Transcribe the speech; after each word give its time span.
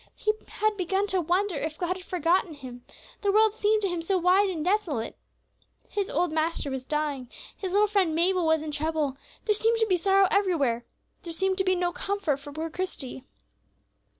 He 0.15 0.33
had 0.47 0.77
begun 0.77 1.05
to 1.13 1.21
wonder 1.21 1.53
if 1.55 1.77
God 1.77 1.95
had 1.95 2.03
forgotten 2.03 2.55
him; 2.55 2.83
the 3.21 3.31
world 3.31 3.53
seemed 3.53 3.83
to 3.83 3.87
him 3.87 4.01
so 4.01 4.17
wide 4.17 4.49
and 4.49 4.65
desolate. 4.65 5.15
His 5.89 6.09
old 6.09 6.31
master 6.31 6.71
was 6.71 6.85
dying, 6.85 7.29
his 7.55 7.71
little 7.71 7.85
friend 7.85 8.15
Mabel 8.15 8.47
was 8.47 8.63
in 8.63 8.71
trouble, 8.71 9.15
there 9.45 9.53
seemed 9.53 9.77
to 9.77 9.85
be 9.85 9.97
sorrow 9.97 10.27
everywhere. 10.31 10.85
There 11.21 11.31
seemed 11.31 11.59
to 11.59 11.63
be 11.63 11.75
no 11.75 11.91
comfort 11.91 12.37
for 12.39 12.51
poor 12.51 12.71
Christie. 12.71 13.25